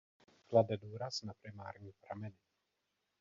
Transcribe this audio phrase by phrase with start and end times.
[0.49, 2.37] Klade důraz na primární prameny.